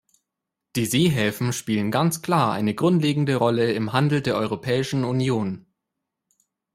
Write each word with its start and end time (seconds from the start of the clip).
Die 0.75 0.87
Seehäfen 0.87 1.53
spielen 1.53 1.91
ganz 1.91 2.23
klar 2.23 2.53
eine 2.53 2.73
grundlegende 2.73 3.35
Rolle 3.35 3.71
im 3.71 3.93
Handel 3.93 4.23
der 4.23 4.33
Europäischen 4.35 5.03
Union. 5.03 5.67